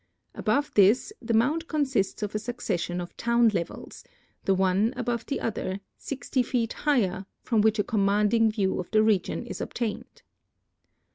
Above 0.33 0.71
this 0.73 1.13
the 1.21 1.31
mound 1.31 1.67
consists 1.67 2.23
of 2.23 2.33
a 2.33 2.39
succession 2.39 2.99
of 2.99 3.15
town 3.17 3.49
levels, 3.49 4.03
the 4.45 4.55
one 4.55 4.91
above 4.97 5.27
the 5.27 5.39
other, 5.39 5.79
sixty 5.95 6.41
feet 6.41 6.73
higher, 6.73 7.27
from 7.43 7.61
which 7.61 7.77
a 7.77 7.83
commanding 7.83 8.49
view 8.49 8.79
of 8.79 8.89
the 8.89 9.03
region 9.03 9.45
is 9.45 9.61
obtained. 9.61 10.23